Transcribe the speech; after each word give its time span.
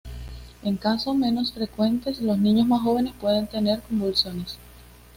En 0.63 0.77
casos 0.77 1.15
menos 1.15 1.53
frecuentes, 1.53 2.21
los 2.21 2.39
niños 2.39 2.65
más 2.65 2.81
jóvenes 2.81 3.13
pueden 3.21 3.45
tener 3.45 3.81
convulsiones. 3.83 4.57